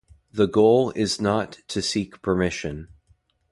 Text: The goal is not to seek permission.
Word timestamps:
The 0.33 0.47
goal 0.47 0.89
is 0.95 1.21
not 1.21 1.59
to 1.67 1.79
seek 1.79 2.23
permission. 2.23 2.87